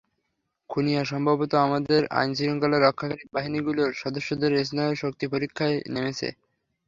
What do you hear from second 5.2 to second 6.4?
পরীক্ষায় নেমেছে।